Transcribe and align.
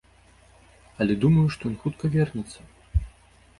Але 1.03 1.17
думаю, 1.27 1.45
што 1.57 1.63
ён 1.71 1.77
хутка 1.85 2.05
вернецца. 2.19 2.59